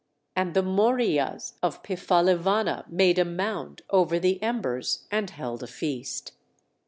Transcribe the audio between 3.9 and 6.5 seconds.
over the embers, and held a feast.